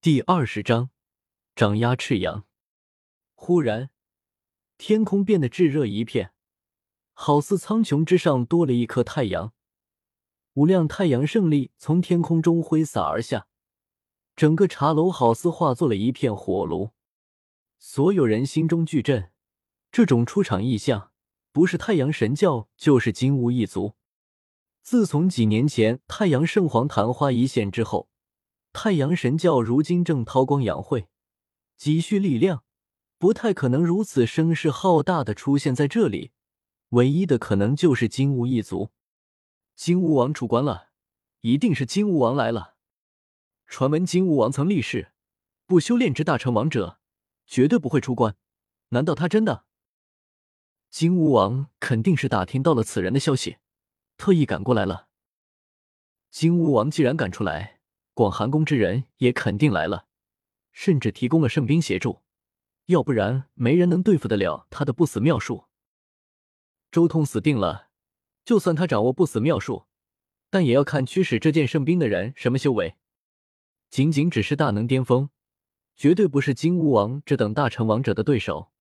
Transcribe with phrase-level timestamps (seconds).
[0.00, 0.90] 第二十章，
[1.56, 2.46] 掌压赤阳。
[3.34, 3.90] 忽然，
[4.76, 6.30] 天空变得炙热一片，
[7.14, 9.52] 好似苍穹之上多了一颗太阳。
[10.52, 13.48] 无量太阳胜利从天空中挥洒而下，
[14.36, 16.92] 整个茶楼好似化作了一片火炉。
[17.80, 19.32] 所有人心中巨震，
[19.90, 21.10] 这种出场异象，
[21.50, 23.96] 不是太阳神教，就是金乌一族。
[24.80, 28.08] 自从几年前太阳圣皇昙花一现之后。
[28.72, 31.08] 太阳神教如今正韬光养晦，
[31.76, 32.64] 积蓄力量，
[33.18, 36.32] 不太可能如此声势浩大的出现在这里。
[36.90, 38.90] 唯一的可能就是金乌一族。
[39.74, 40.88] 金乌王出关了，
[41.40, 42.76] 一定是金乌王来了。
[43.66, 45.12] 传闻金乌王曾立誓，
[45.66, 46.98] 不修炼之大成王者，
[47.46, 48.36] 绝对不会出关。
[48.90, 49.66] 难道他真的？
[50.88, 53.58] 金乌王肯定是打听到了此人的消息，
[54.16, 55.08] 特意赶过来了。
[56.30, 57.77] 金乌王既然赶出来。
[58.18, 60.08] 广寒宫之人也肯定来了，
[60.72, 62.22] 甚至提供了圣兵协助，
[62.86, 65.66] 要不然没人能对付得了他的不死妙术。
[66.90, 67.90] 周通死定了，
[68.44, 69.84] 就算他掌握不死妙术，
[70.50, 72.96] 但也要看驱使这件圣兵的人什么修为。
[73.88, 75.30] 仅仅只是大能巅峰，
[75.94, 78.72] 绝对不是金乌王这等大成王者的对手。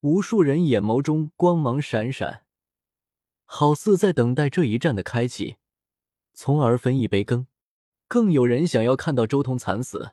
[0.00, 2.46] 无数人眼眸中光芒闪闪，
[3.44, 5.56] 好似在等待这一战的开启，
[6.32, 7.46] 从而分一杯羹。
[8.08, 10.12] 更有人想要看到周通惨死，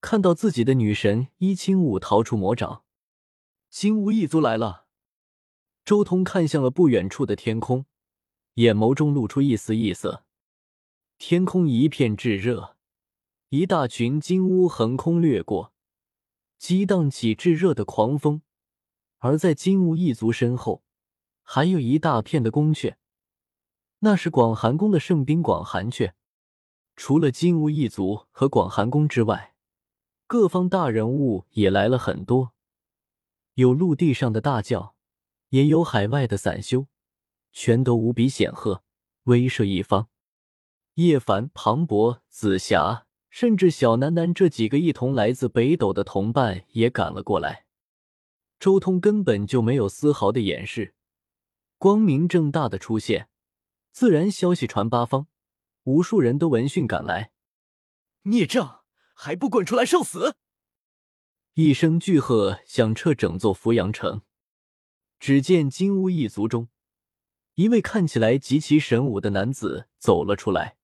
[0.00, 2.82] 看到自己的女神伊清舞逃出魔掌。
[3.68, 4.86] 金乌一族来了。
[5.84, 7.86] 周通看向了不远处的天空，
[8.54, 10.24] 眼眸中露出一丝异色。
[11.16, 12.76] 天空一片炙热，
[13.48, 15.72] 一大群金乌横空掠过，
[16.58, 18.42] 激荡起炙热的狂风。
[19.18, 20.84] 而在金乌一族身后，
[21.42, 22.94] 还有一大片的宫阙，
[24.00, 26.12] 那是广寒宫的圣兵广寒阙。
[26.98, 29.54] 除了金乌一族和广寒宫之外，
[30.26, 32.52] 各方大人物也来了很多，
[33.54, 34.94] 有陆地上的大将，
[35.50, 36.88] 也有海外的散修，
[37.52, 38.82] 全都无比显赫，
[39.22, 40.08] 威慑一方。
[40.94, 47.66] 叶凡、庞博、紫霞，甚至小楠楠这几个一同来自北斗的同伴也赶了过来。
[48.58, 50.96] 周通根本就没有丝毫的掩饰，
[51.78, 53.28] 光明正大的出现，
[53.92, 55.28] 自然消息传八方。
[55.88, 57.32] 无数人都闻讯赶来，
[58.24, 58.84] 孽障
[59.14, 60.36] 还不滚出来受死！
[61.54, 64.20] 一声巨喝响彻整座扶阳城。
[65.18, 66.68] 只见金乌一族中，
[67.54, 70.76] 一位看起来极其神武的男子走了出来。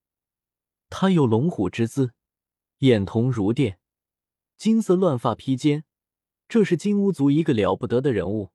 [0.88, 2.14] 他有龙虎之姿，
[2.78, 3.78] 眼瞳如电，
[4.56, 5.84] 金色乱发披肩。
[6.48, 8.52] 这是金乌族一个了不得的人物。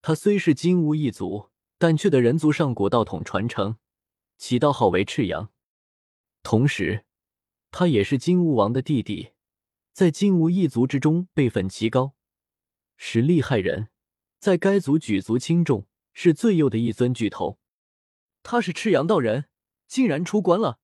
[0.00, 3.78] 他虽是金乌一族，但却得人族上古道统传承，
[4.38, 5.50] 其道号为赤阳。
[6.48, 7.04] 同时，
[7.72, 9.32] 他也是金乌王的弟弟，
[9.92, 12.14] 在金乌一族之中辈分极高，
[12.96, 13.88] 是厉害人，
[14.38, 17.58] 在该族举足轻重，是最右的一尊巨头。
[18.44, 19.46] 他是赤阳道人，
[19.88, 20.78] 竟然出关了，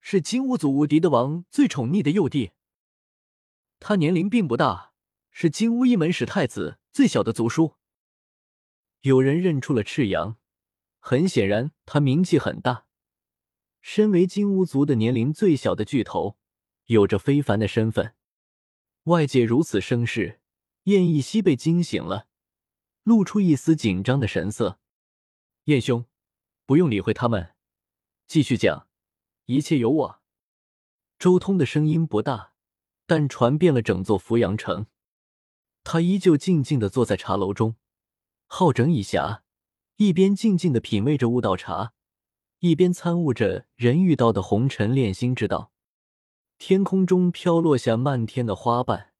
[0.00, 2.52] 是金乌族无敌的王最宠溺的幼弟。
[3.80, 4.94] 他年龄并不大，
[5.30, 7.74] 是金乌一门史太子最小的族叔。
[9.02, 10.38] 有人认出了赤阳，
[11.00, 12.86] 很显然他名气很大。
[13.82, 16.38] 身为金乌族的年龄最小的巨头，
[16.86, 18.14] 有着非凡的身份。
[19.04, 20.40] 外界如此声势，
[20.84, 22.28] 燕逸西被惊醒了，
[23.02, 24.78] 露出一丝紧张的神色。
[25.64, 26.06] 燕兄，
[26.64, 27.54] 不用理会他们，
[28.28, 28.86] 继续讲，
[29.46, 30.22] 一切有我。
[31.18, 32.54] 周通的声音不大，
[33.06, 34.86] 但传遍了整座扶阳城。
[35.82, 37.74] 他依旧静静的坐在茶楼中，
[38.46, 39.42] 好整以暇，
[39.96, 41.94] 一边静静的品味着悟道茶。
[42.62, 45.72] 一边参悟着人遇到的红尘炼心之道，
[46.58, 49.14] 天空中飘落下漫天的花瓣，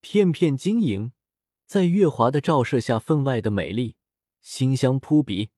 [0.00, 1.12] 片片晶莹，
[1.66, 3.94] 在月华的照射下分外的美丽，
[4.42, 5.50] 馨香扑鼻。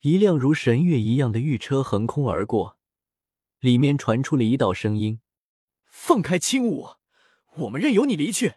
[0.00, 2.78] 一辆如神月一样的御车横空而过，
[3.58, 5.20] 里面传出了一道声音
[5.92, 6.94] ：“放开青舞，
[7.58, 8.54] 我们任由你离去。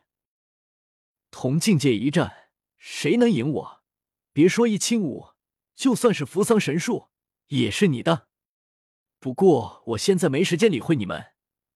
[1.30, 2.32] 同境界一战，
[2.78, 3.84] 谁能赢我？
[4.32, 5.32] 别说一青舞，
[5.76, 7.10] 就算是扶桑神树。”
[7.54, 8.28] 也是你的，
[9.20, 11.34] 不过我现在没时间理会你们，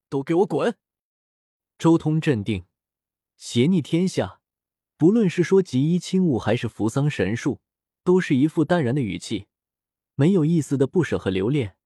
[0.09, 0.75] 都给我滚！
[1.77, 2.65] 周通镇定，
[3.35, 4.41] 邪逆天下，
[4.97, 7.61] 不论是说极一轻舞还是扶桑神树，
[8.03, 9.45] 都是一副淡然的语气，
[10.15, 11.77] 没有一丝的不舍和留恋。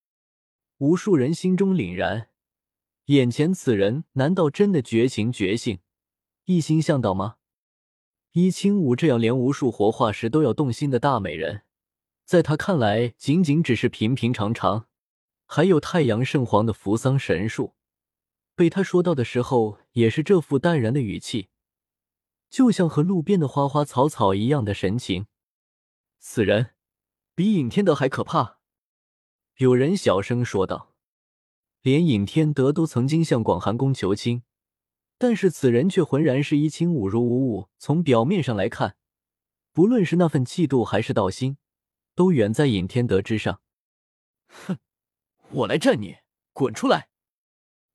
[0.78, 2.30] 无数人心中凛然，
[3.08, 5.80] 眼前此人难道真的绝情绝性，
[6.46, 7.36] 一心向道吗？
[8.32, 11.64] 一清舞这样连无数活化石都要动心的大美人。
[12.26, 14.88] 在他看来，仅仅只是平平常常。
[15.46, 17.76] 还有太阳圣皇的扶桑神树，
[18.56, 21.50] 被他说到的时候，也是这副淡然的语气，
[22.50, 25.28] 就像和路边的花花草草一样的神情。
[26.20, 26.72] 此人
[27.36, 28.60] 比尹天德还可怕。
[29.58, 30.96] 有人小声说道
[31.84, 34.44] ：“连尹天德都曾经向广寒宫求亲，
[35.18, 37.68] 但是此人却浑然是一清五如无物。
[37.78, 38.96] 从表面上来看，
[39.74, 41.58] 不论是那份气度还是道心，
[42.16, 43.62] 都远在尹天德之上。”
[44.48, 44.78] 哼，
[45.52, 46.18] 我来战你，
[46.54, 47.10] 滚出来！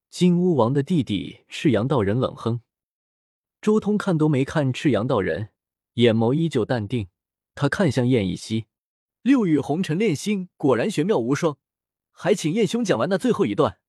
[0.08, 2.62] 金乌王的弟弟赤阳道人冷哼。
[3.60, 5.50] 周通看都没看赤阳道人，
[5.94, 7.08] 眼眸依旧淡定。
[7.54, 8.66] 他看向燕一夕。
[9.22, 11.58] 六欲红尘炼心果然玄妙无双，
[12.12, 13.80] 还请燕兄讲完那最后一段。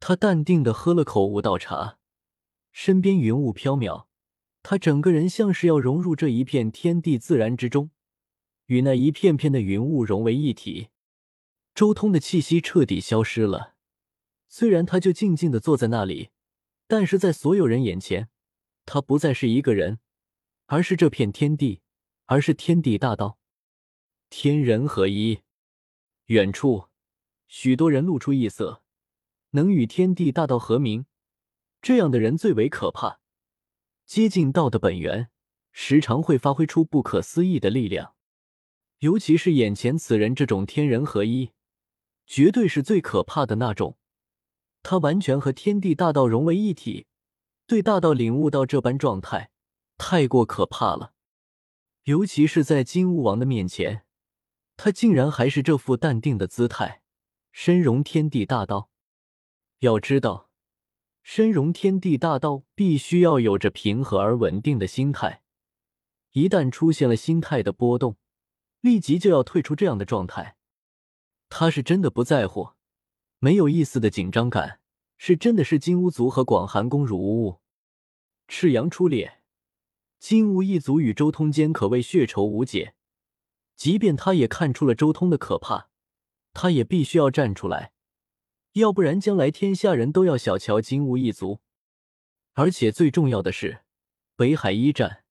[0.00, 1.98] 他淡定的喝了口悟道茶，
[2.72, 4.06] 身边云雾飘渺，
[4.62, 7.90] 他整个人像是要融入这一片天地自然之中，
[8.68, 10.88] 与那一片片的云雾融为一体。
[11.74, 13.74] 周通的气息彻底消失了，
[14.48, 16.30] 虽然他就静静的坐在那里，
[16.86, 18.28] 但是在所有人眼前，
[18.84, 20.00] 他不再是一个人，
[20.66, 21.82] 而是这片天地，
[22.26, 23.38] 而是天地大道。
[24.28, 25.40] 天人合一，
[26.26, 26.88] 远处
[27.46, 28.82] 许多人露出异色。
[29.52, 31.06] 能与天地大道合鸣，
[31.80, 33.20] 这样的人最为可怕。
[34.04, 35.30] 接近道的本源，
[35.72, 38.14] 时常会发挥出不可思议的力量。
[38.98, 41.52] 尤其是眼前此人这种天人合一，
[42.26, 43.96] 绝对是最可怕的那种。
[44.82, 47.06] 他完全和天地大道融为一体，
[47.66, 49.50] 对大道领悟到这般状态，
[49.96, 51.12] 太过可怕了。
[52.04, 54.04] 尤其是在金乌王的面前。
[54.76, 57.02] 他竟然还是这副淡定的姿态，
[57.50, 58.90] 身融天地大道。
[59.80, 60.50] 要知道，
[61.22, 65.42] 身融天地大道必须要有着平和而稳定的心态，
[66.30, 68.16] 一旦出现了心态的波动，
[68.80, 70.56] 立即就要退出这样的状态。
[71.48, 72.70] 他是真的不在乎，
[73.38, 74.80] 没有一丝的紧张感，
[75.16, 77.60] 是真的是金乌族和广寒宫如无物。
[78.46, 79.42] 赤阳出列，
[80.18, 82.94] 金乌一族与周通间可谓血仇无解。
[83.76, 85.88] 即便他也看出了周通的可怕，
[86.52, 87.92] 他也必须要站出来，
[88.72, 91.60] 要不然将来天下人都要小瞧金乌一族。
[92.54, 93.82] 而且最重要的是，
[94.34, 95.22] 北海一战，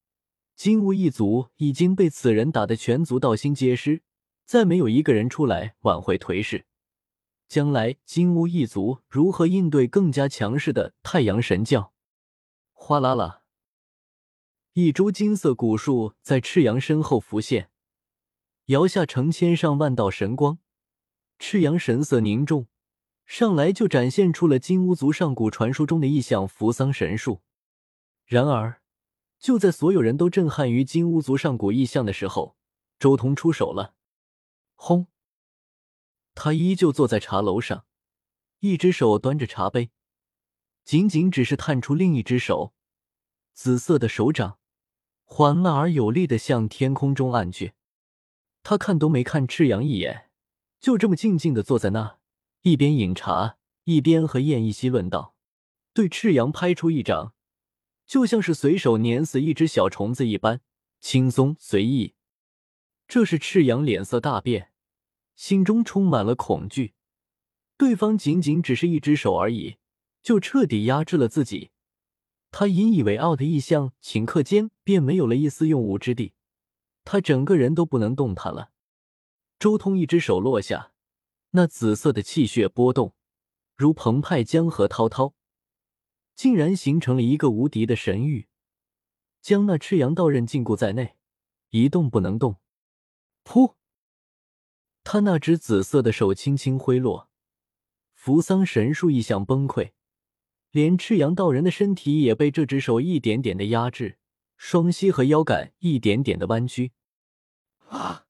[0.58, 4.02] 金乌一族已经被此人打得全族道心皆失，
[4.44, 6.66] 再没有一个人出来挽回颓势。
[7.48, 11.94] 将来金乌一族如何应对更加强势的太阳神教？
[12.74, 13.44] 哗啦啦，
[14.74, 17.70] 一株金色古树在赤阳身后浮现。
[18.66, 20.58] 摇下成千上万道神光，
[21.38, 22.66] 赤阳神色凝重，
[23.28, 27.44] 上来就展现出了金乌族上古传说中的异象扶桑神树。
[28.26, 28.82] 然而，
[29.40, 32.58] 就在所有人都震撼于金乌族上古异象的时候，
[33.00, 33.94] 周通出手了。
[34.76, 35.08] 轰！
[36.34, 37.86] 他依旧坐在茶楼上，
[38.60, 39.92] 一只手端着茶杯，
[40.84, 42.74] 仅仅只是探出另一只手，
[43.54, 44.60] 紫色的手掌
[45.24, 47.74] 缓慢而有力的向天空中按去。
[48.64, 50.30] 他看都没看赤阳一眼，
[50.80, 52.20] 就这么静静的坐在那，
[52.62, 55.36] 一边饮茶，一边和燕一溪论道，
[55.94, 57.34] 对赤阳拍出一掌，
[58.08, 60.62] 就像是随手碾死一只小虫子一般
[61.00, 62.16] 轻松随意。
[63.08, 64.72] 这是赤阳脸色大变，
[65.36, 66.94] 心中充满了恐惧。
[67.78, 69.78] 对方仅仅只是一只手而已，
[70.24, 71.70] 就彻底压制了自己。
[72.50, 76.34] 他引以为傲的异象顷刻间便没有了一丝用武之地。
[77.04, 78.72] 他整个人都不能动弹了。
[79.60, 80.92] 周通一只手落下，
[81.52, 83.14] 那紫色的气血波动，
[83.76, 85.34] 如澎湃江河滔滔，
[86.38, 88.48] 竟然形成了一个无敌的神域，
[89.42, 91.16] 将那赤阳道刃禁锢在内，
[91.72, 92.58] 一动不能动。
[93.44, 93.74] 噗！
[95.04, 97.32] 他那只紫色的手轻轻挥落，
[98.14, 99.94] 扶桑神树一响崩溃，
[100.70, 104.20] 连赤阳道人的身体也被这只手一点点的压制，
[104.58, 106.92] 双膝和腰杆一点点的弯曲。
[107.88, 108.28] 啊！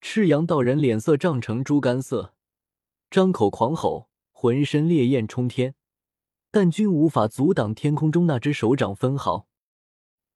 [0.00, 2.34] 赤阳道人脸色涨成猪肝色，
[3.08, 5.76] 张口狂吼，浑身烈焰冲天，
[6.50, 9.46] 但均无法阻挡天空中那只手掌分毫。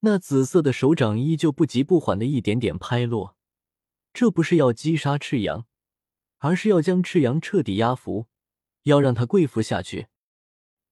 [0.00, 3.36] 那紫色的手掌依旧不急不缓的一点点拍落，
[4.12, 5.66] 这不是要击杀赤阳，
[6.38, 8.26] 而是要将赤阳彻底压服，
[8.82, 10.08] 要让他跪服下去。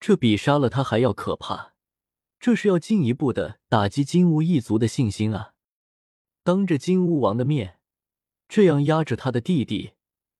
[0.01, 1.75] 这比杀了他还要可怕，
[2.41, 5.53] 这是要进一步的打击金乌一族的信心啊！
[6.43, 7.79] 当着金乌王的面，
[8.49, 9.93] 这样压着他的弟弟，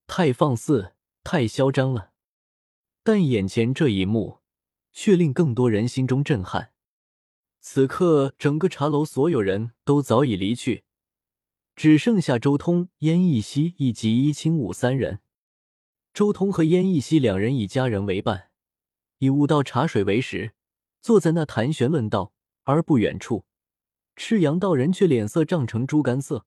[0.09, 2.11] 太放肆，太嚣张了。
[3.05, 4.41] 但眼前这一幕，
[4.93, 6.73] 却令更多人心中震撼。
[7.61, 10.85] 此刻，整个茶楼所有人都早已离去，
[11.77, 15.21] 只剩下周通、燕一熙以及伊清武三人。
[16.13, 18.51] 周通和燕一熙两人以家人为伴，
[19.19, 20.53] 以悟道茶水为食，
[21.01, 22.33] 坐在那谈玄论道。
[22.65, 23.45] 而不远处，
[24.15, 26.47] 赤阳道人却脸色涨成猪肝色，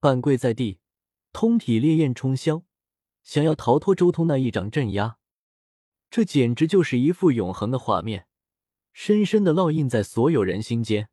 [0.00, 0.78] 半跪在地，
[1.34, 2.62] 通体烈焰冲霄，
[3.22, 5.18] 想要逃脱周通那一掌镇压。
[6.14, 8.26] 这简直就是一幅永恒的画面
[8.92, 11.08] 深深的烙印在所有人心间。